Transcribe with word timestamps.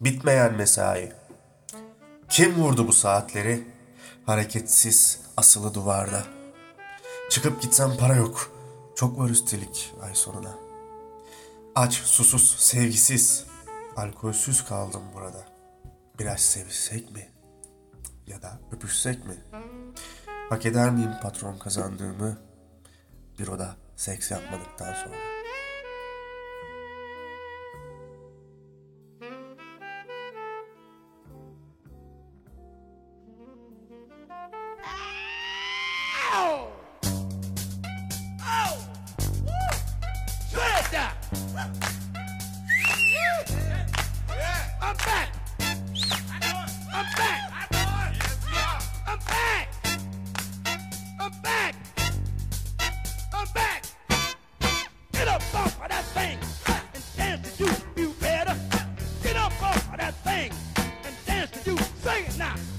Bitmeyen 0.00 0.54
mesai. 0.54 1.12
Kim 2.28 2.54
vurdu 2.54 2.88
bu 2.88 2.92
saatleri? 2.92 3.64
Hareketsiz, 4.26 5.20
asılı 5.36 5.74
duvarda. 5.74 6.24
Çıkıp 7.30 7.62
gitsem 7.62 7.96
para 8.00 8.14
yok. 8.16 8.52
Çok 8.96 9.18
var 9.18 9.28
üstelik 9.28 9.94
ay 10.02 10.14
sonuna. 10.14 10.54
Aç, 11.74 11.94
susuz, 11.94 12.56
sevgisiz, 12.58 13.44
alkolsüz 13.96 14.64
kaldım 14.64 15.02
burada. 15.14 15.44
Biraz 16.18 16.40
sevişsek 16.40 17.10
mi? 17.10 17.28
Ya 18.26 18.42
da 18.42 18.58
öpüşsek 18.72 19.26
mi? 19.26 19.34
Hak 20.48 20.66
eder 20.66 20.90
miyim 20.90 21.12
patron 21.22 21.58
kazandığımı? 21.58 22.38
Bir 23.38 23.48
oda 23.48 23.76
seks 23.96 24.30
yapmadıktan 24.30 24.94
sonra. 24.94 25.16
Oh! 36.38 36.68
Woo! 37.02 37.10
Smash 40.50 40.88
that! 40.90 41.14
I'm 44.82 44.96
back! 44.96 45.28
I'm 46.92 47.06
back! 47.16 47.40
I'm 49.02 49.18
back! 49.18 49.68
I'm 51.18 51.32
back! 51.42 51.74
I'm 53.32 53.46
back! 53.54 53.84
Get 55.12 55.28
up 55.28 55.42
off 55.54 55.82
of 55.82 55.88
that 55.88 56.04
thing 56.04 56.38
and 56.94 57.04
dance 57.16 57.56
to 57.56 57.64
you, 57.64 57.70
you 57.96 58.14
better. 58.20 58.54
Get 59.22 59.36
up 59.36 59.62
off 59.62 59.90
of 59.90 59.96
that 59.96 60.14
thing 60.16 60.52
and 60.76 61.16
dance 61.24 61.50
to 61.64 61.70
you. 61.70 61.78
Sing 62.02 62.26
it 62.26 62.38
now. 62.38 62.75